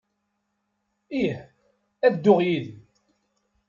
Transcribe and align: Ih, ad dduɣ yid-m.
Ih, 1.21 1.35
ad 2.05 2.13
dduɣ 2.17 2.39
yid-m. 2.47 2.79